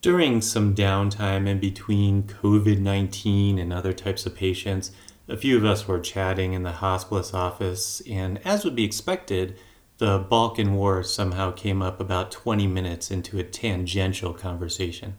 During 0.00 0.42
some 0.42 0.76
downtime 0.76 1.48
in 1.48 1.58
between 1.58 2.22
COVID 2.22 2.78
19 2.78 3.58
and 3.58 3.72
other 3.72 3.92
types 3.92 4.26
of 4.26 4.36
patients, 4.36 4.92
a 5.26 5.36
few 5.36 5.56
of 5.56 5.64
us 5.64 5.88
were 5.88 5.98
chatting 5.98 6.52
in 6.52 6.62
the 6.62 6.72
hospice 6.72 7.34
office, 7.34 8.00
and 8.08 8.38
as 8.46 8.64
would 8.64 8.76
be 8.76 8.84
expected, 8.84 9.58
the 9.98 10.20
Balkan 10.20 10.74
War 10.74 11.02
somehow 11.02 11.50
came 11.50 11.82
up 11.82 11.98
about 11.98 12.30
20 12.30 12.68
minutes 12.68 13.10
into 13.10 13.40
a 13.40 13.42
tangential 13.42 14.32
conversation. 14.32 15.18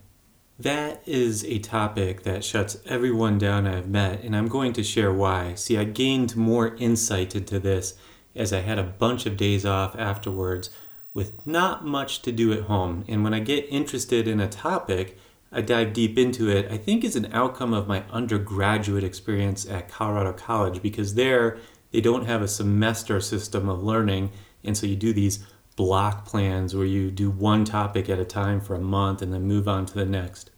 That 0.57 1.04
is 1.05 1.43
a 1.43 1.59
topic 1.59 2.23
that 2.23 2.46
shuts 2.46 2.77
everyone 2.86 3.38
down 3.38 3.68
I've 3.68 3.89
met, 3.89 4.23
and 4.23 4.34
I'm 4.34 4.48
going 4.48 4.71
to 4.73 4.84
share 4.84 5.14
why. 5.14 5.55
See, 5.55 5.77
I 5.77 5.84
gained 5.84 6.38
more 6.38 6.75
insight 6.77 7.36
into 7.36 7.59
this 7.59 7.96
as 8.34 8.54
I 8.54 8.61
had 8.61 8.80
a 8.80 8.84
bunch 8.84 9.25
of 9.25 9.36
days 9.36 9.66
off 9.66 9.98
afterwards 9.98 10.70
with 11.14 11.46
not 11.46 11.86
much 11.86 12.21
to 12.21 12.32
do 12.32 12.54
at 12.54 12.64
home. 12.64 13.04
And 13.07 13.23
when 13.23 13.34
I 13.34 13.39
get 13.39 13.66
interested 13.70 14.28
in 14.28 14.39
a 14.39 14.48
topic, 14.48 15.18
I 15.52 15.62
dive 15.62 15.94
deep 15.94 16.17
into 16.17 16.48
it, 16.50 16.72
I 16.72 16.77
think 16.77 17.04
is 17.04 17.16
an 17.16 17.30
outcome 17.34 17.73
of 17.73 17.88
my 17.88 18.04
undergraduate 18.12 19.04
experience 19.04 19.67
at 19.67 19.90
Colorado 19.90 20.34
College 20.34 20.81
because 20.81 21.16
there 21.16 21.58
they 21.91 22.02
don't 22.02 22.27
have 22.27 22.41
a 22.41 22.48
semester 22.48 23.20
system 23.20 23.67
of 23.67 23.84
learning. 23.84 24.31
And 24.64 24.77
so 24.77 24.86
you 24.86 24.95
do 24.95 25.12
these 25.12 25.45
block 25.76 26.26
plans 26.26 26.76
where 26.76 26.86
you 26.86 27.09
do 27.09 27.31
one 27.31 27.66
topic 27.66 28.09
at 28.09 28.20
a 28.20 28.26
time 28.26 28.62
for 28.62 28.76
a 28.76 28.81
month 28.81 29.22
and 29.22 29.34
then 29.34 29.44
move 29.44 29.67
on 29.67 29.86
to 29.88 29.94
the 29.95 30.05
next. 30.05 30.52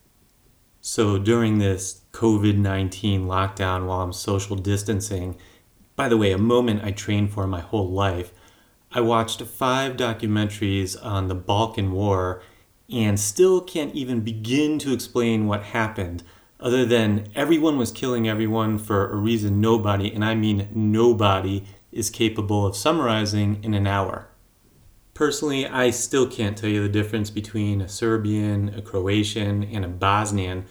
So 0.81 1.17
during 1.17 1.59
this 1.59 2.01
COVID 2.11 2.57
19 2.57 3.27
lockdown 3.27 3.85
while 3.85 4.01
I'm 4.01 4.13
social 4.13 4.55
distancing, 4.55 5.37
by 5.95 6.09
the 6.09 6.17
way, 6.17 6.31
a 6.31 6.37
moment 6.37 6.83
I 6.83 6.91
trained 6.91 7.31
for 7.31 7.45
my 7.45 7.61
whole 7.61 7.89
life, 7.89 8.33
I 8.93 8.99
watched 8.99 9.41
five 9.41 9.95
documentaries 9.95 10.97
on 11.01 11.29
the 11.29 11.35
Balkan 11.35 11.93
War 11.93 12.41
and 12.91 13.17
still 13.17 13.61
can't 13.61 13.95
even 13.95 14.19
begin 14.19 14.79
to 14.79 14.91
explain 14.91 15.47
what 15.47 15.63
happened, 15.63 16.23
other 16.59 16.85
than 16.85 17.29
everyone 17.33 17.77
was 17.77 17.89
killing 17.89 18.27
everyone 18.27 18.77
for 18.77 19.09
a 19.09 19.15
reason 19.15 19.61
nobody, 19.61 20.11
and 20.11 20.25
I 20.25 20.35
mean 20.35 20.67
nobody, 20.73 21.63
is 21.93 22.09
capable 22.09 22.65
of 22.65 22.75
summarizing 22.75 23.63
in 23.63 23.73
an 23.73 23.87
hour. 23.87 24.27
Personally, 25.13 25.65
I 25.65 25.91
still 25.91 26.27
can't 26.27 26.57
tell 26.57 26.69
you 26.69 26.81
the 26.81 26.89
difference 26.89 27.29
between 27.29 27.79
a 27.79 27.87
Serbian, 27.87 28.73
a 28.73 28.81
Croatian, 28.81 29.63
and 29.63 29.85
a 29.85 29.89
Bosnian, 29.89 30.65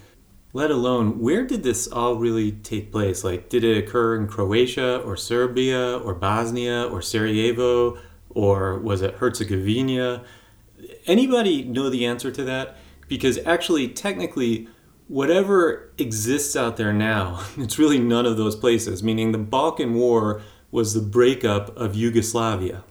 let 0.53 0.71
alone 0.71 1.21
where 1.21 1.47
did 1.47 1.63
this 1.63 1.87
all 1.87 2.17
really 2.17 2.53
take 2.53 2.91
place? 2.91 3.23
Like, 3.23 3.49
did 3.49 3.65
it 3.65 3.79
occur 3.79 4.17
in 4.17 4.27
Croatia 4.27 4.99
or 4.99 5.17
Serbia 5.17 5.97
or 5.99 6.15
Bosnia 6.15 6.85
or 6.85 7.01
Sarajevo 7.01 7.99
or 8.31 8.79
was 8.79 9.03
it 9.03 9.17
Herzegovina? 9.17 10.25
Anybody 11.07 11.65
know 11.65 11.91
the 11.91 12.07
answer 12.07 12.31
to 12.31 12.45
that? 12.45 12.77
Because 13.09 13.39
actually, 13.45 13.89
technically, 13.89 14.69
whatever 15.09 15.91
exists 15.99 16.55
out 16.55 16.77
there 16.77 16.93
now, 16.93 17.45
it's 17.57 17.79
really 17.79 17.99
none 17.99 18.27
of 18.27 18.37
those 18.37 18.57
places, 18.57 19.03
meaning 19.03 19.33
the 19.33 19.39
Balkan 19.39 19.95
War 19.95 20.41
was 20.71 20.95
the 20.95 21.01
breakup 21.01 21.77
of 21.77 21.95
Yugoslavia. 21.95 22.85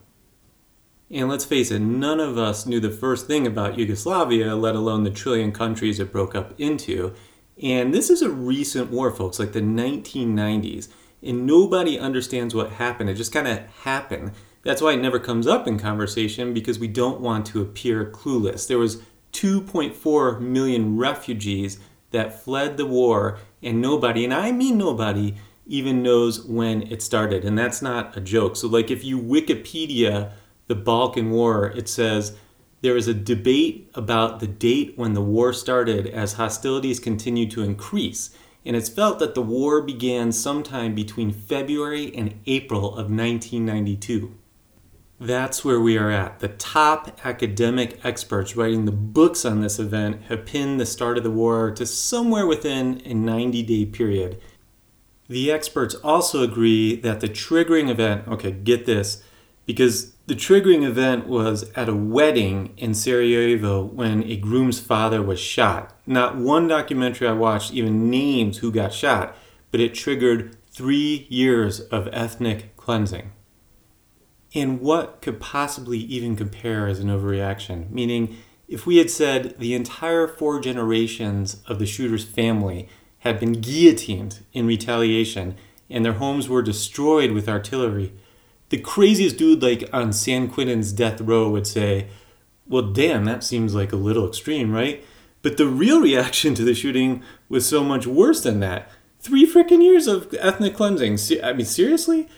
And 1.10 1.28
let's 1.28 1.44
face 1.44 1.72
it, 1.72 1.80
none 1.80 2.20
of 2.20 2.38
us 2.38 2.66
knew 2.66 2.78
the 2.78 2.90
first 2.90 3.26
thing 3.26 3.46
about 3.46 3.76
Yugoslavia, 3.76 4.54
let 4.54 4.76
alone 4.76 5.02
the 5.02 5.10
trillion 5.10 5.50
countries 5.50 5.98
it 5.98 6.12
broke 6.12 6.36
up 6.36 6.54
into. 6.60 7.14
And 7.60 7.92
this 7.92 8.10
is 8.10 8.22
a 8.22 8.30
recent 8.30 8.90
war, 8.90 9.10
folks, 9.10 9.38
like 9.38 9.52
the 9.52 9.60
1990s. 9.60 10.88
And 11.22 11.46
nobody 11.46 11.98
understands 11.98 12.54
what 12.54 12.72
happened. 12.72 13.10
It 13.10 13.14
just 13.14 13.32
kind 13.32 13.48
of 13.48 13.58
happened. 13.82 14.32
That's 14.62 14.82
why 14.82 14.92
it 14.92 15.00
never 15.00 15.18
comes 15.18 15.46
up 15.46 15.66
in 15.66 15.78
conversation 15.78 16.52
because 16.52 16.78
we 16.78 16.88
don't 16.88 17.20
want 17.20 17.46
to 17.46 17.62
appear 17.62 18.04
clueless. 18.04 18.66
There 18.66 18.78
was 18.78 19.02
2.4 19.32 20.40
million 20.40 20.96
refugees 20.96 21.78
that 22.10 22.42
fled 22.42 22.76
the 22.76 22.86
war 22.86 23.38
and 23.62 23.80
nobody, 23.80 24.24
and 24.24 24.34
I 24.34 24.52
mean 24.52 24.76
nobody, 24.76 25.36
even 25.66 26.02
knows 26.02 26.44
when 26.44 26.82
it 26.90 27.00
started. 27.00 27.44
And 27.44 27.56
that's 27.56 27.80
not 27.80 28.16
a 28.16 28.20
joke. 28.20 28.56
So 28.56 28.68
like 28.68 28.90
if 28.90 29.04
you 29.04 29.18
Wikipedia 29.20 30.32
the 30.66 30.74
Balkan 30.74 31.30
War, 31.30 31.70
it 31.70 31.88
says 31.88 32.36
there 32.80 32.96
is 32.96 33.08
a 33.08 33.14
debate 33.14 33.90
about 33.94 34.40
the 34.40 34.46
date 34.46 34.94
when 34.96 35.14
the 35.14 35.20
war 35.20 35.52
started 35.52 36.06
as 36.06 36.34
hostilities 36.34 37.00
continued 37.00 37.50
to 37.52 37.62
increase 37.62 38.30
and 38.64 38.76
it's 38.76 38.88
felt 38.88 39.18
that 39.18 39.34
the 39.34 39.42
war 39.42 39.80
began 39.80 40.32
sometime 40.32 40.94
between 40.94 41.32
February 41.32 42.14
and 42.14 42.38
April 42.46 42.88
of 42.88 43.10
1992. 43.10 44.34
That's 45.22 45.62
where 45.66 45.78
we 45.78 45.98
are 45.98 46.10
at. 46.10 46.38
The 46.38 46.48
top 46.48 47.20
academic 47.26 48.02
experts 48.02 48.56
writing 48.56 48.86
the 48.86 48.92
books 48.92 49.44
on 49.44 49.60
this 49.60 49.78
event 49.78 50.22
have 50.28 50.46
pinned 50.46 50.80
the 50.80 50.86
start 50.86 51.18
of 51.18 51.24
the 51.24 51.30
war 51.30 51.70
to 51.72 51.84
somewhere 51.84 52.46
within 52.46 53.02
a 53.04 53.12
90 53.12 53.62
day 53.62 53.84
period. 53.84 54.40
The 55.28 55.52
experts 55.52 55.94
also 55.96 56.42
agree 56.42 56.96
that 56.96 57.20
the 57.20 57.28
triggering 57.28 57.90
event, 57.90 58.28
okay, 58.28 58.50
get 58.50 58.86
this, 58.86 59.22
because 59.66 60.12
the 60.26 60.34
triggering 60.34 60.84
event 60.84 61.26
was 61.26 61.70
at 61.76 61.90
a 61.90 61.94
wedding 61.94 62.72
in 62.78 62.94
Sarajevo 62.94 63.82
when 63.84 64.24
a 64.24 64.38
groom's 64.38 64.80
father 64.80 65.22
was 65.22 65.38
shot. 65.38 65.94
Not 66.06 66.36
one 66.38 66.66
documentary 66.66 67.28
I 67.28 67.32
watched 67.32 67.74
even 67.74 68.08
names 68.08 68.58
who 68.58 68.72
got 68.72 68.94
shot, 68.94 69.36
but 69.70 69.80
it 69.80 69.92
triggered 69.92 70.56
three 70.70 71.26
years 71.28 71.80
of 71.80 72.08
ethnic 72.10 72.74
cleansing. 72.78 73.32
And 74.54 74.80
what 74.80 75.22
could 75.22 75.40
possibly 75.40 75.98
even 75.98 76.36
compare 76.36 76.86
as 76.86 76.98
an 76.98 77.08
overreaction? 77.08 77.90
Meaning, 77.90 78.36
if 78.68 78.86
we 78.86 78.96
had 78.96 79.10
said 79.10 79.58
the 79.58 79.74
entire 79.74 80.26
four 80.26 80.60
generations 80.60 81.62
of 81.66 81.78
the 81.78 81.86
shooter's 81.86 82.24
family 82.24 82.88
had 83.20 83.38
been 83.38 83.60
guillotined 83.60 84.40
in 84.52 84.66
retaliation 84.66 85.56
and 85.88 86.04
their 86.04 86.14
homes 86.14 86.48
were 86.48 86.62
destroyed 86.62 87.32
with 87.32 87.48
artillery, 87.48 88.12
the 88.70 88.78
craziest 88.78 89.36
dude 89.36 89.62
like 89.62 89.88
on 89.92 90.12
San 90.12 90.48
Quentin's 90.48 90.92
death 90.92 91.20
row 91.20 91.50
would 91.50 91.66
say, 91.66 92.08
Well, 92.66 92.92
damn, 92.92 93.24
that 93.24 93.44
seems 93.44 93.74
like 93.74 93.92
a 93.92 93.96
little 93.96 94.26
extreme, 94.26 94.72
right? 94.72 95.04
But 95.42 95.56
the 95.56 95.66
real 95.66 96.00
reaction 96.00 96.54
to 96.54 96.64
the 96.64 96.74
shooting 96.74 97.22
was 97.48 97.66
so 97.66 97.82
much 97.82 98.06
worse 98.06 98.42
than 98.42 98.60
that. 98.60 98.90
Three 99.18 99.46
freaking 99.46 99.82
years 99.82 100.06
of 100.06 100.32
ethnic 100.38 100.74
cleansing. 100.76 101.18
I 101.42 101.52
mean, 101.52 101.66
seriously? 101.66 102.28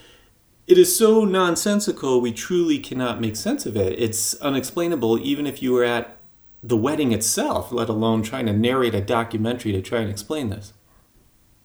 It 0.64 0.78
is 0.78 0.96
so 0.96 1.24
nonsensical, 1.24 2.20
we 2.20 2.30
truly 2.30 2.78
cannot 2.78 3.20
make 3.20 3.34
sense 3.34 3.66
of 3.66 3.76
it. 3.76 3.98
It's 3.98 4.34
unexplainable, 4.34 5.18
even 5.18 5.44
if 5.44 5.60
you 5.60 5.72
were 5.72 5.82
at 5.82 6.18
the 6.62 6.76
wedding 6.76 7.10
itself, 7.10 7.72
let 7.72 7.88
alone 7.88 8.22
trying 8.22 8.46
to 8.46 8.52
narrate 8.52 8.94
a 8.94 9.00
documentary 9.00 9.72
to 9.72 9.82
try 9.82 9.98
and 9.98 10.10
explain 10.10 10.50
this. 10.50 10.72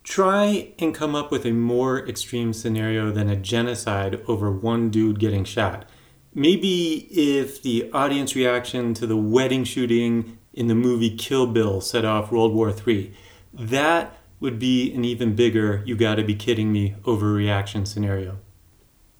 Try 0.03 0.73
and 0.79 0.95
come 0.95 1.13
up 1.13 1.31
with 1.31 1.45
a 1.45 1.51
more 1.51 2.07
extreme 2.07 2.53
scenario 2.53 3.11
than 3.11 3.29
a 3.29 3.35
genocide 3.35 4.19
over 4.27 4.49
one 4.49 4.89
dude 4.89 5.19
getting 5.19 5.43
shot. 5.43 5.87
Maybe 6.33 7.07
if 7.11 7.61
the 7.61 7.91
audience 7.91 8.35
reaction 8.35 8.95
to 8.95 9.05
the 9.05 9.17
wedding 9.17 9.63
shooting 9.63 10.39
in 10.53 10.67
the 10.67 10.75
movie 10.75 11.15
Kill 11.15 11.45
Bill 11.45 11.81
set 11.81 12.03
off 12.03 12.31
World 12.31 12.53
War 12.53 12.73
III, 12.73 13.13
that 13.53 14.17
would 14.39 14.57
be 14.57 14.91
an 14.93 15.05
even 15.05 15.35
bigger, 15.35 15.83
you 15.85 15.95
gotta 15.95 16.23
be 16.23 16.33
kidding 16.33 16.71
me, 16.71 16.95
overreaction 17.03 17.85
scenario. 17.85 18.39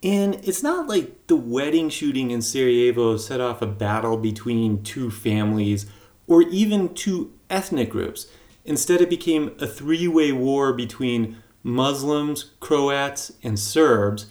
And 0.02 0.36
it's 0.36 0.62
not 0.62 0.86
like 0.86 1.26
the 1.26 1.36
wedding 1.36 1.88
shooting 1.88 2.30
in 2.30 2.40
Sarajevo 2.40 3.16
set 3.16 3.40
off 3.40 3.62
a 3.62 3.66
battle 3.66 4.16
between 4.16 4.82
two 4.82 5.10
families 5.10 5.86
or 6.26 6.42
even 6.42 6.94
two 6.94 7.32
ethnic 7.50 7.90
groups. 7.90 8.28
Instead, 8.64 9.00
it 9.00 9.10
became 9.10 9.56
a 9.58 9.66
three 9.66 10.06
way 10.06 10.30
war 10.30 10.72
between 10.72 11.38
Muslims, 11.62 12.52
Croats, 12.60 13.32
and 13.42 13.58
Serbs. 13.58 14.26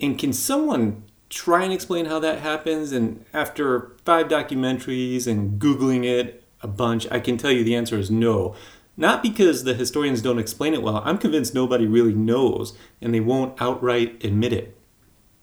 And 0.00 0.18
can 0.18 0.32
someone 0.32 1.02
try 1.28 1.64
and 1.64 1.72
explain 1.72 2.06
how 2.06 2.18
that 2.20 2.38
happens? 2.38 2.92
And 2.92 3.24
after 3.34 3.96
five 4.04 4.28
documentaries 4.28 5.26
and 5.26 5.60
Googling 5.60 6.04
it 6.04 6.44
a 6.62 6.68
bunch, 6.68 7.06
I 7.10 7.20
can 7.20 7.36
tell 7.36 7.50
you 7.50 7.62
the 7.62 7.76
answer 7.76 7.98
is 7.98 8.10
no. 8.10 8.54
Not 8.96 9.22
because 9.22 9.64
the 9.64 9.74
historians 9.74 10.22
don't 10.22 10.38
explain 10.38 10.72
it 10.72 10.82
well, 10.82 11.02
I'm 11.04 11.18
convinced 11.18 11.54
nobody 11.54 11.86
really 11.86 12.14
knows, 12.14 12.76
and 13.00 13.14
they 13.14 13.20
won't 13.20 13.60
outright 13.60 14.22
admit 14.24 14.52
it. 14.52 14.76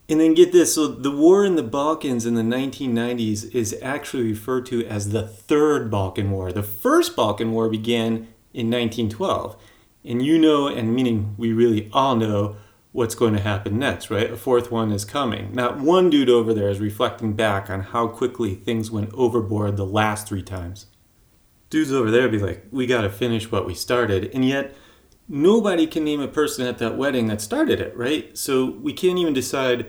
And 0.09 0.21
then 0.21 0.33
get 0.33 0.53
this 0.53 0.75
so 0.75 0.87
the 0.87 1.11
war 1.11 1.43
in 1.43 1.55
the 1.55 1.63
Balkans 1.63 2.25
in 2.25 2.35
the 2.35 2.41
1990s 2.41 3.53
is 3.53 3.77
actually 3.81 4.23
referred 4.23 4.65
to 4.67 4.85
as 4.85 5.09
the 5.09 5.27
Third 5.27 5.91
Balkan 5.91 6.31
War. 6.31 6.53
The 6.53 6.63
First 6.63 7.15
Balkan 7.15 7.51
War 7.51 7.67
began 7.67 8.27
in 8.53 8.71
1912. 8.71 9.57
And 10.05 10.25
you 10.25 10.39
know, 10.39 10.67
and 10.67 10.95
meaning 10.95 11.35
we 11.37 11.51
really 11.51 11.89
all 11.91 12.15
know, 12.15 12.55
what's 12.97 13.13
going 13.13 13.33
to 13.33 13.39
happen 13.39 13.77
next, 13.77 14.09
right? 14.09 14.31
A 14.31 14.35
fourth 14.35 14.71
one 14.71 14.91
is 14.91 15.05
coming. 15.05 15.53
Not 15.53 15.79
one 15.79 16.09
dude 16.09 16.29
over 16.29 16.51
there 16.51 16.69
is 16.69 16.79
reflecting 16.79 17.33
back 17.33 17.69
on 17.69 17.81
how 17.81 18.07
quickly 18.07 18.55
things 18.55 18.89
went 18.89 19.13
overboard 19.13 19.77
the 19.77 19.85
last 19.85 20.27
three 20.27 20.41
times. 20.41 20.87
Dudes 21.69 21.91
over 21.91 22.09
there 22.09 22.27
be 22.27 22.39
like, 22.39 22.65
we 22.71 22.87
got 22.87 23.01
to 23.01 23.09
finish 23.11 23.51
what 23.51 23.67
we 23.67 23.75
started. 23.75 24.31
And 24.33 24.43
yet, 24.43 24.73
nobody 25.27 25.85
can 25.85 26.05
name 26.05 26.21
a 26.21 26.27
person 26.27 26.65
at 26.65 26.79
that 26.79 26.97
wedding 26.97 27.27
that 27.27 27.39
started 27.39 27.79
it, 27.79 27.95
right? 27.95 28.35
So 28.35 28.65
we 28.65 28.93
can't 28.93 29.19
even 29.19 29.33
decide 29.33 29.85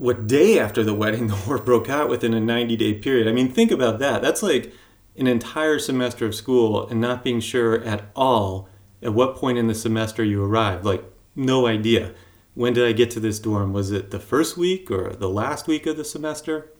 what 0.00 0.26
day 0.26 0.58
after 0.58 0.82
the 0.82 0.94
wedding 0.94 1.26
the 1.28 1.38
war 1.46 1.58
broke 1.58 1.90
out 1.90 2.08
within 2.08 2.32
a 2.32 2.40
90 2.40 2.74
day 2.76 2.94
period. 2.94 3.28
I 3.28 3.32
mean, 3.32 3.52
think 3.52 3.70
about 3.70 3.98
that. 3.98 4.22
That's 4.22 4.42
like 4.42 4.72
an 5.16 5.26
entire 5.26 5.78
semester 5.78 6.24
of 6.24 6.34
school 6.34 6.88
and 6.88 7.00
not 7.00 7.22
being 7.22 7.38
sure 7.38 7.84
at 7.84 8.04
all 8.16 8.66
at 9.02 9.12
what 9.12 9.36
point 9.36 9.58
in 9.58 9.66
the 9.66 9.74
semester 9.74 10.24
you 10.24 10.42
arrived. 10.42 10.86
Like, 10.86 11.04
no 11.36 11.66
idea. 11.66 12.14
When 12.54 12.72
did 12.72 12.88
I 12.88 12.92
get 12.92 13.10
to 13.12 13.20
this 13.20 13.38
dorm? 13.38 13.74
Was 13.74 13.90
it 13.90 14.10
the 14.10 14.18
first 14.18 14.56
week 14.56 14.90
or 14.90 15.12
the 15.12 15.28
last 15.28 15.66
week 15.66 15.84
of 15.84 15.98
the 15.98 16.04
semester? 16.04 16.72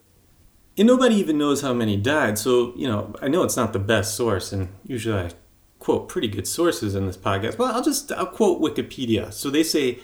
And 0.78 0.86
nobody 0.86 1.16
even 1.16 1.36
knows 1.36 1.60
how 1.60 1.74
many 1.74 1.98
died. 1.98 2.38
So, 2.38 2.72
you 2.74 2.88
know, 2.88 3.14
I 3.20 3.28
know 3.28 3.42
it's 3.42 3.56
not 3.56 3.74
the 3.74 3.78
best 3.78 4.16
source, 4.16 4.50
and 4.50 4.68
usually 4.86 5.18
I 5.18 5.30
quote 5.78 6.08
pretty 6.08 6.28
good 6.28 6.46
sources 6.46 6.94
in 6.94 7.06
this 7.06 7.18
podcast. 7.18 7.58
Well, 7.58 7.74
I'll 7.74 7.82
just 7.82 8.10
I'll 8.12 8.26
quote 8.26 8.62
Wikipedia. 8.62 9.30
So 9.32 9.50
they 9.50 9.62
say 9.62 9.98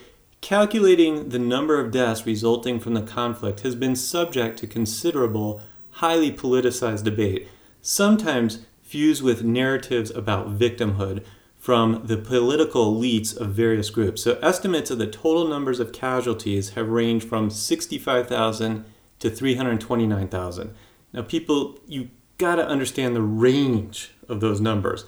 calculating 0.46 1.30
the 1.30 1.40
number 1.40 1.80
of 1.80 1.90
deaths 1.90 2.24
resulting 2.24 2.78
from 2.78 2.94
the 2.94 3.02
conflict 3.02 3.62
has 3.62 3.74
been 3.74 3.96
subject 3.96 4.56
to 4.56 4.64
considerable, 4.64 5.60
highly 5.90 6.30
politicized 6.30 7.02
debate, 7.02 7.48
sometimes 7.82 8.64
fused 8.80 9.24
with 9.24 9.42
narratives 9.42 10.08
about 10.12 10.56
victimhood 10.56 11.24
from 11.58 12.00
the 12.04 12.16
political 12.16 12.94
elites 12.94 13.36
of 13.36 13.54
various 13.54 13.90
groups. 13.90 14.22
So 14.22 14.38
estimates 14.40 14.88
of 14.92 14.98
the 14.98 15.08
total 15.08 15.48
numbers 15.48 15.80
of 15.80 15.92
casualties 15.92 16.70
have 16.74 16.90
ranged 16.90 17.28
from 17.28 17.50
65,000 17.50 18.84
to 19.18 19.28
329,000. 19.28 20.72
Now 21.12 21.22
people, 21.22 21.80
you 21.88 22.10
got 22.38 22.54
to 22.54 22.68
understand 22.68 23.16
the 23.16 23.20
range 23.20 24.12
of 24.28 24.38
those 24.38 24.60
numbers 24.60 25.06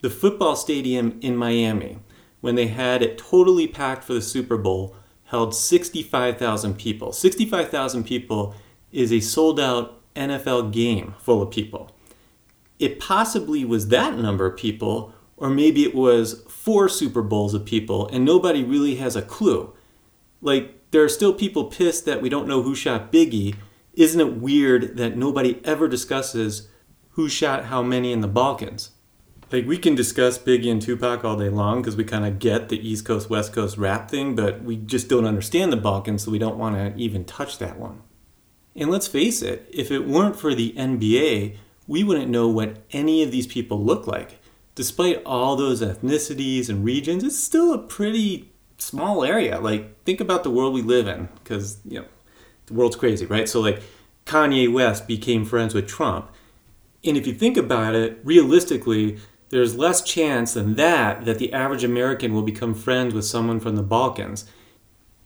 the 0.00 0.10
football 0.10 0.56
stadium 0.56 1.18
in 1.20 1.36
Miami, 1.36 1.98
when 2.40 2.54
they 2.54 2.68
had 2.68 3.02
it 3.02 3.18
totally 3.18 3.66
packed 3.66 4.04
for 4.04 4.14
the 4.14 4.22
Super 4.22 4.56
Bowl, 4.56 4.96
held 5.24 5.54
65,000 5.54 6.74
people. 6.74 7.12
65,000 7.12 8.04
people 8.04 8.54
is 8.92 9.12
a 9.12 9.20
sold 9.20 9.60
out 9.60 10.00
NFL 10.16 10.72
game 10.72 11.14
full 11.18 11.42
of 11.42 11.50
people. 11.50 11.90
It 12.78 12.98
possibly 12.98 13.64
was 13.64 13.88
that 13.88 14.16
number 14.16 14.46
of 14.46 14.56
people, 14.56 15.12
or 15.36 15.50
maybe 15.50 15.84
it 15.84 15.94
was 15.94 16.42
four 16.48 16.88
Super 16.88 17.22
Bowls 17.22 17.54
of 17.54 17.64
people, 17.64 18.08
and 18.08 18.24
nobody 18.24 18.64
really 18.64 18.96
has 18.96 19.16
a 19.16 19.22
clue. 19.22 19.72
Like, 20.40 20.90
there 20.90 21.04
are 21.04 21.08
still 21.08 21.32
people 21.32 21.64
pissed 21.64 22.06
that 22.06 22.22
we 22.22 22.28
don't 22.28 22.48
know 22.48 22.62
who 22.62 22.74
shot 22.74 23.12
Biggie. 23.12 23.54
Isn't 23.94 24.20
it 24.20 24.36
weird 24.36 24.96
that 24.96 25.16
nobody 25.16 25.60
ever 25.64 25.88
discusses 25.88 26.68
who 27.10 27.28
shot 27.28 27.66
how 27.66 27.82
many 27.82 28.12
in 28.12 28.20
the 28.20 28.28
Balkans? 28.28 28.90
Like 29.52 29.66
we 29.66 29.78
can 29.78 29.94
discuss 29.94 30.38
Biggie 30.38 30.70
and 30.70 30.80
Tupac 30.80 31.24
all 31.24 31.36
day 31.36 31.48
long 31.48 31.82
because 31.82 31.96
we 31.96 32.04
kind 32.04 32.24
of 32.24 32.38
get 32.38 32.68
the 32.68 32.88
East 32.88 33.04
Coast 33.04 33.28
West 33.28 33.52
Coast 33.52 33.76
rap 33.76 34.10
thing, 34.10 34.34
but 34.34 34.62
we 34.62 34.76
just 34.76 35.08
don't 35.08 35.26
understand 35.26 35.72
the 35.72 35.76
Balkans, 35.76 36.24
so 36.24 36.30
we 36.30 36.38
don't 36.38 36.58
want 36.58 36.76
to 36.76 37.00
even 37.00 37.24
touch 37.24 37.58
that 37.58 37.78
one. 37.78 38.02
And 38.76 38.90
let's 38.90 39.08
face 39.08 39.42
it, 39.42 39.68
if 39.72 39.90
it 39.90 40.06
weren't 40.06 40.36
for 40.36 40.54
the 40.54 40.72
NBA, 40.72 41.56
we 41.86 42.04
wouldn't 42.04 42.30
know 42.30 42.48
what 42.48 42.76
any 42.92 43.22
of 43.22 43.32
these 43.32 43.48
people 43.48 43.84
look 43.84 44.06
like. 44.06 44.38
Despite 44.76 45.22
all 45.26 45.56
those 45.56 45.82
ethnicities 45.82 46.68
and 46.68 46.84
regions, 46.84 47.24
it's 47.24 47.38
still 47.38 47.74
a 47.74 47.78
pretty 47.78 48.52
small 48.78 49.24
area. 49.24 49.58
Like 49.58 50.02
think 50.04 50.20
about 50.20 50.44
the 50.44 50.50
world 50.50 50.72
we 50.72 50.82
live 50.82 51.08
in, 51.08 51.28
because 51.42 51.80
you 51.84 52.00
know 52.00 52.06
the 52.66 52.74
world's 52.74 52.96
crazy, 52.96 53.26
right? 53.26 53.48
So 53.48 53.60
like 53.60 53.82
Kanye 54.26 54.72
West 54.72 55.08
became 55.08 55.44
friends 55.44 55.74
with 55.74 55.88
Trump. 55.88 56.30
And 57.02 57.16
if 57.16 57.26
you 57.26 57.32
think 57.32 57.56
about 57.56 57.94
it, 57.94 58.20
realistically, 58.22 59.18
there's 59.50 59.76
less 59.76 60.00
chance 60.02 60.54
than 60.54 60.76
that 60.76 61.24
that 61.24 61.38
the 61.38 61.52
average 61.52 61.84
American 61.84 62.32
will 62.32 62.42
become 62.42 62.74
friends 62.74 63.12
with 63.14 63.24
someone 63.24 63.60
from 63.60 63.76
the 63.76 63.82
Balkans. 63.82 64.46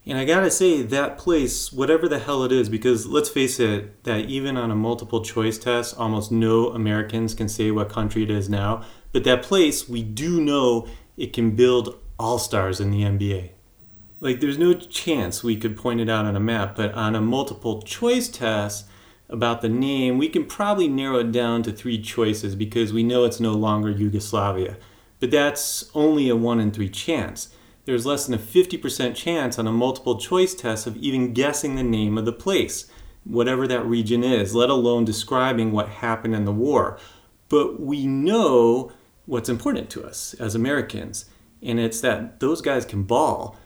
And 0.06 0.19
I 0.19 0.25
gotta 0.25 0.50
say, 0.50 0.82
that 0.82 1.17
place, 1.17 1.73
whatever 1.73 2.09
the 2.09 2.19
hell 2.19 2.43
it 2.43 2.53
is, 2.53 2.69
because 2.69 3.06
let's 3.06 3.29
face 3.29 3.59
it, 3.59 4.05
that 4.05 4.26
even 4.26 4.56
on 4.56 4.71
a 4.71 4.75
multiple 4.75 5.23
choice 5.23 5.56
test, 5.56 5.97
almost 5.97 6.31
no 6.31 6.69
Americans 6.71 7.35
can 7.35 7.49
say 7.49 7.71
what 7.71 7.88
country 7.88 8.23
it 8.23 8.31
is 8.31 8.50
now. 8.50 8.82
But 9.12 9.25
that 9.25 9.43
place, 9.43 9.88
we 9.88 10.03
do 10.03 10.43
know 10.43 10.88
it 11.17 11.32
can 11.32 11.56
build 11.56 11.99
all 12.19 12.38
stars 12.38 12.81
in 12.81 12.91
the 12.91 13.03
NBA. 13.03 13.50
Like, 14.20 14.41
there's 14.41 14.59
no 14.59 14.75
chance 14.75 15.43
we 15.43 15.56
could 15.56 15.77
point 15.77 16.00
it 16.00 16.09
out 16.09 16.27
on 16.27 16.37
a 16.37 16.41
map, 16.41 16.77
but 16.77 16.93
on 16.94 17.15
a 17.15 17.20
multiple 17.20 17.82
choice 17.82 18.29
test, 18.29 18.87
about 19.29 19.62
the 19.62 19.69
name, 19.69 20.19
we 20.19 20.29
can 20.29 20.44
probably 20.44 20.88
narrow 20.88 21.19
it 21.19 21.32
down 21.32 21.62
to 21.62 21.73
three 21.73 22.00
choices 22.00 22.55
because 22.55 22.93
we 22.93 23.03
know 23.03 23.25
it's 23.25 23.41
no 23.41 23.53
longer 23.53 23.91
Yugoslavia. 23.91 24.76
But 25.21 25.31
that's 25.31 25.91
only 25.94 26.29
a 26.29 26.37
1 26.37 26.61
in 26.61 26.71
3 26.71 26.88
chance. 26.88 27.49
There's 27.85 28.06
less 28.06 28.26
than 28.26 28.35
a 28.35 28.38
50% 28.38 29.15
chance 29.15 29.59
on 29.59 29.67
a 29.67 29.73
multiple 29.73 30.19
choice 30.19 30.55
test 30.55 30.87
of 30.87 30.97
even 30.97 31.35
guessing 31.35 31.75
the 31.75 31.82
name 31.82 32.17
of 32.17 32.25
the 32.25 32.32
place, 32.32 32.91
whatever 33.25 33.67
that 33.67 33.85
region 33.85 34.23
is, 34.23 34.55
let 34.55 34.71
alone 34.71 35.05
describing 35.05 35.73
what 35.73 35.88
happened 35.88 36.35
in 36.35 36.44
the 36.44 36.53
war. 36.53 36.99
But 37.49 37.81
we 37.81 38.06
know 38.06 38.93
what's 39.27 39.49
important 39.49 39.91
to 39.91 40.05
us 40.05 40.35
as 40.35 40.55
Americans, 40.55 41.27
and 41.62 41.79
it's 41.79 42.00
that 42.00 42.41
those 42.41 42.61
guys 42.61 42.85
can 42.85 43.05
ball. 43.05 43.56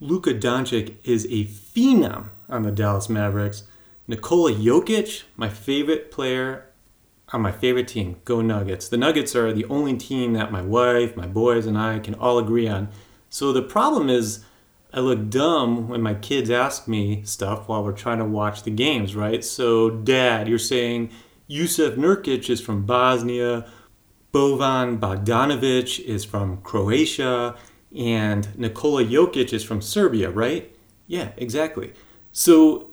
Luka 0.00 0.34
Doncic 0.34 0.96
is 1.04 1.24
a 1.26 1.44
phenom 1.46 2.28
on 2.48 2.62
the 2.62 2.70
Dallas 2.70 3.08
Mavericks. 3.08 3.64
Nikola 4.08 4.52
Jokic, 4.52 5.24
my 5.36 5.48
favorite 5.48 6.10
player 6.10 6.66
on 7.32 7.40
my 7.40 7.50
favorite 7.50 7.88
team. 7.88 8.16
Go 8.24 8.40
Nuggets. 8.40 8.88
The 8.88 8.96
Nuggets 8.96 9.34
are 9.34 9.52
the 9.52 9.64
only 9.66 9.96
team 9.96 10.32
that 10.34 10.52
my 10.52 10.62
wife, 10.62 11.16
my 11.16 11.26
boys, 11.26 11.66
and 11.66 11.76
I 11.76 11.98
can 11.98 12.14
all 12.14 12.38
agree 12.38 12.68
on. 12.68 12.88
So 13.28 13.52
the 13.52 13.62
problem 13.62 14.08
is, 14.08 14.44
I 14.92 15.00
look 15.00 15.28
dumb 15.28 15.88
when 15.88 16.00
my 16.00 16.14
kids 16.14 16.50
ask 16.50 16.86
me 16.86 17.22
stuff 17.24 17.68
while 17.68 17.82
we're 17.82 17.92
trying 17.92 18.18
to 18.18 18.24
watch 18.24 18.62
the 18.62 18.70
games, 18.70 19.16
right? 19.16 19.44
So, 19.44 19.90
Dad, 19.90 20.48
you're 20.48 20.58
saying 20.58 21.10
Jusuf 21.50 21.96
Nurkic 21.96 22.48
is 22.48 22.60
from 22.60 22.86
Bosnia, 22.86 23.68
Bojan 24.32 24.98
Bogdanovic 24.98 25.98
is 26.00 26.24
from 26.24 26.58
Croatia, 26.58 27.56
and 27.96 28.56
Nikola 28.56 29.04
Jokic 29.04 29.52
is 29.52 29.64
from 29.64 29.80
Serbia, 29.82 30.30
right? 30.30 30.74
Yeah, 31.06 31.32
exactly. 31.36 31.92
So 32.32 32.90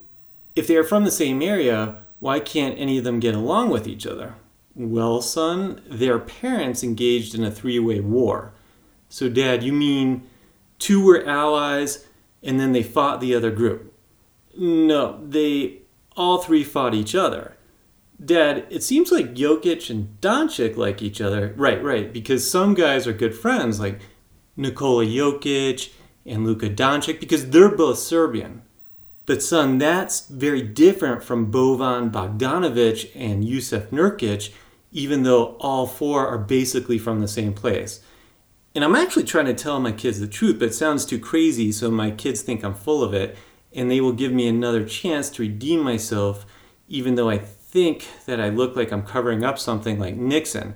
if 0.56 0.68
they 0.68 0.76
are 0.76 0.84
from 0.84 1.04
the 1.04 1.12
same 1.12 1.42
area, 1.42 1.96
why 2.20 2.40
can't 2.40 2.78
any 2.80 2.98
of 2.98 3.04
them 3.04 3.20
get 3.20 3.36
along 3.36 3.70
with 3.70 3.88
each 3.88 4.06
other? 4.08 4.36
Well, 4.76 5.22
son, 5.22 5.82
their 5.90 6.20
parents 6.20 6.84
engaged 6.84 7.36
in 7.36 7.44
a 7.44 7.52
three 7.52 7.80
way 7.80 8.00
war. 8.00 8.54
So, 9.10 9.30
Dad, 9.30 9.62
you 9.64 9.74
mean 9.74 10.24
two 10.80 11.04
were 11.04 11.26
allies 11.28 12.06
and 12.42 12.60
then 12.60 12.72
they 12.72 12.84
fought 12.84 13.22
the 13.22 13.36
other 13.36 13.52
group? 13.52 13.94
No, 14.58 15.24
they 15.26 15.80
all 16.16 16.40
three 16.40 16.64
fought 16.64 16.94
each 16.94 17.16
other. 17.16 17.56
Dad, 18.24 18.66
it 18.70 18.84
seems 18.84 19.12
like 19.12 19.34
Jokic 19.34 19.90
and 19.90 20.20
Doncic 20.22 20.78
like 20.78 21.02
each 21.02 21.20
other. 21.20 21.54
Right, 21.58 21.84
right, 21.84 22.14
because 22.14 22.50
some 22.50 22.74
guys 22.74 23.06
are 23.06 23.14
good 23.14 23.36
friends, 23.36 23.80
like 23.80 24.00
Nikola 24.56 25.06
Jokic 25.06 25.92
and 26.26 26.46
Luka 26.46 26.70
Doncic, 26.70 27.20
because 27.20 27.50
they're 27.50 27.76
both 27.76 28.00
Serbian. 28.00 28.62
But 29.26 29.42
son, 29.42 29.78
that's 29.78 30.28
very 30.28 30.62
different 30.62 31.24
from 31.24 31.52
Bojan 31.52 32.12
Bogdanovic 32.12 33.12
and 33.16 33.44
Jusuf 33.44 33.88
Nurkic, 33.88 34.52
even 34.92 35.24
though 35.24 35.56
all 35.60 35.88
four 35.88 36.28
are 36.28 36.38
basically 36.38 36.98
from 36.98 37.22
the 37.22 37.28
same 37.28 37.54
place. 37.54 38.02
And 38.76 38.84
I'm 38.84 38.96
actually 38.96 39.24
trying 39.24 39.46
to 39.46 39.54
tell 39.54 39.80
my 39.80 39.92
kids 39.92 40.20
the 40.20 40.28
truth, 40.28 40.60
but 40.60 40.70
it 40.70 40.74
sounds 40.74 41.06
too 41.06 41.20
crazy, 41.20 41.72
so 41.72 41.90
my 41.90 42.12
kids 42.12 42.42
think 42.42 42.64
I'm 42.64 42.74
full 42.74 43.04
of 43.04 43.14
it, 43.14 43.38
and 43.72 43.90
they 43.90 44.02
will 44.02 44.14
give 44.14 44.32
me 44.32 44.48
another 44.48 44.84
chance 44.84 45.30
to 45.32 45.44
redeem 45.44 45.82
myself, 45.82 46.46
even 46.88 47.16
though 47.16 47.30
I 47.30 47.38
think 47.38 48.08
that 48.26 48.42
I 48.42 48.50
look 48.50 48.76
like 48.76 48.92
I'm 48.92 49.04
covering 49.04 49.44
up 49.44 49.58
something 49.58 50.00
like 50.00 50.16
Nixon. 50.16 50.74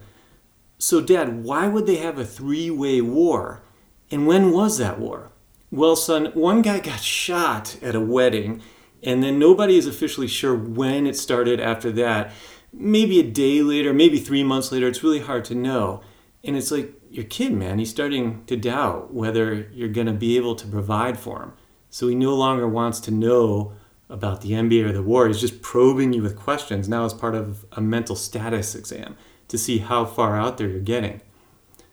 So, 0.79 1.01
Dad, 1.01 1.43
why 1.43 1.67
would 1.67 1.85
they 1.85 1.97
have 1.97 2.17
a 2.17 2.25
three 2.25 2.69
way 2.69 3.01
war? 3.01 3.61
And 4.09 4.25
when 4.25 4.51
was 4.51 4.77
that 4.77 4.99
war? 4.99 5.31
Well, 5.69 5.95
son, 5.95 6.27
one 6.27 6.61
guy 6.61 6.79
got 6.79 7.01
shot 7.01 7.77
at 7.81 7.95
a 7.95 7.99
wedding, 7.99 8.61
and 9.03 9.21
then 9.21 9.37
nobody 9.37 9.77
is 9.77 9.85
officially 9.85 10.27
sure 10.27 10.55
when 10.55 11.05
it 11.05 11.17
started 11.17 11.59
after 11.59 11.91
that. 11.93 12.31
Maybe 12.71 13.19
a 13.19 13.23
day 13.23 13.61
later, 13.61 13.93
maybe 13.93 14.19
three 14.19 14.43
months 14.43 14.71
later. 14.71 14.87
It's 14.87 15.03
really 15.03 15.19
hard 15.19 15.43
to 15.45 15.55
know. 15.55 16.01
And 16.43 16.55
it's 16.55 16.71
like, 16.71 16.93
your 17.09 17.25
kid, 17.25 17.53
man, 17.53 17.79
he's 17.79 17.89
starting 17.89 18.43
to 18.45 18.55
doubt 18.55 19.13
whether 19.13 19.69
you're 19.73 19.87
going 19.87 20.07
to 20.07 20.13
be 20.13 20.37
able 20.37 20.55
to 20.55 20.67
provide 20.67 21.17
for 21.17 21.41
him. 21.41 21.53
So 21.89 22.07
he 22.07 22.15
no 22.15 22.35
longer 22.35 22.67
wants 22.67 22.99
to 23.01 23.11
know 23.11 23.73
about 24.09 24.41
the 24.41 24.51
NBA 24.51 24.89
or 24.89 24.93
the 24.93 25.03
war. 25.03 25.27
He's 25.27 25.41
just 25.41 25.61
probing 25.61 26.13
you 26.13 26.21
with 26.21 26.37
questions 26.37 26.87
now 26.87 27.05
as 27.05 27.13
part 27.13 27.35
of 27.35 27.65
a 27.73 27.81
mental 27.81 28.15
status 28.15 28.75
exam 28.75 29.17
to 29.47 29.57
see 29.57 29.79
how 29.79 30.05
far 30.05 30.37
out 30.37 30.57
there 30.57 30.67
you're 30.67 30.79
getting. 30.79 31.21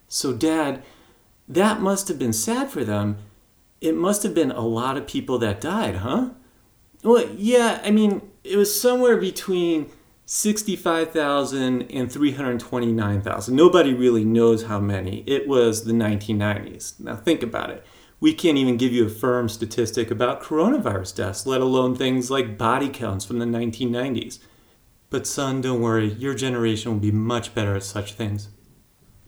So, 0.07 0.33
Dad, 0.33 0.83
that 1.47 1.81
must 1.81 2.07
have 2.07 2.19
been 2.19 2.33
sad 2.33 2.69
for 2.69 2.83
them 2.83 3.17
it 3.81 3.95
must 3.95 4.23
have 4.23 4.33
been 4.33 4.51
a 4.51 4.65
lot 4.65 4.97
of 4.97 5.07
people 5.07 5.37
that 5.39 5.61
died, 5.61 5.97
huh? 5.97 6.31
Well, 7.03 7.29
yeah, 7.35 7.81
I 7.83 7.91
mean, 7.91 8.21
it 8.43 8.57
was 8.57 8.79
somewhere 8.79 9.17
between 9.17 9.91
65,000 10.25 11.83
and 11.83 12.11
329,000. 12.11 13.55
Nobody 13.55 13.93
really 13.93 14.25
knows 14.25 14.63
how 14.63 14.79
many. 14.79 15.23
It 15.27 15.47
was 15.47 15.83
the 15.83 15.93
1990s. 15.93 16.99
Now, 16.99 17.15
think 17.15 17.43
about 17.43 17.69
it. 17.69 17.85
We 18.19 18.33
can't 18.33 18.57
even 18.57 18.77
give 18.77 18.91
you 18.91 19.05
a 19.05 19.09
firm 19.09 19.49
statistic 19.49 20.09
about 20.09 20.41
coronavirus 20.41 21.15
deaths, 21.15 21.45
let 21.45 21.61
alone 21.61 21.95
things 21.95 22.31
like 22.31 22.57
body 22.57 22.89
counts 22.89 23.23
from 23.23 23.37
the 23.37 23.45
1990s. 23.45 24.39
But, 25.11 25.27
son, 25.27 25.61
don't 25.61 25.81
worry, 25.81 26.13
your 26.13 26.33
generation 26.33 26.91
will 26.91 26.99
be 26.99 27.11
much 27.11 27.53
better 27.53 27.75
at 27.75 27.83
such 27.83 28.13
things. 28.13 28.49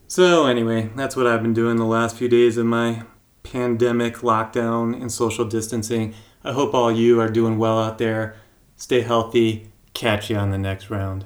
So, 0.08 0.46
anyway, 0.46 0.90
that's 0.96 1.14
what 1.14 1.26
I've 1.26 1.42
been 1.42 1.54
doing 1.54 1.76
the 1.76 1.84
last 1.84 2.16
few 2.16 2.28
days 2.28 2.56
of 2.56 2.66
my 2.66 3.04
pandemic 3.52 4.16
lockdown 4.18 4.94
and 5.00 5.10
social 5.10 5.44
distancing. 5.44 6.14
I 6.44 6.52
hope 6.52 6.74
all 6.74 6.92
you 6.92 7.20
are 7.20 7.28
doing 7.28 7.58
well 7.58 7.78
out 7.78 7.98
there. 7.98 8.36
Stay 8.76 9.00
healthy. 9.00 9.70
Catch 9.94 10.30
you 10.30 10.36
on 10.36 10.50
the 10.50 10.58
next 10.58 10.90
round. 10.90 11.24